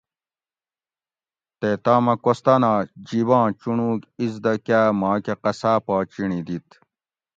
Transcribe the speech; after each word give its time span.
تے 1.59 1.69
تامہ 1.83 2.13
کوستانا 2.23 2.71
جِب 3.07 3.29
آں 3.39 3.47
چُنڑوگ 3.59 3.99
اِزدہ 4.21 4.53
کاۤ 4.65 4.87
ماکہ 4.99 5.33
قصاۤ 5.43 5.79
پا 5.85 5.95
چِنڑی 6.11 6.39
دِت 6.47 6.67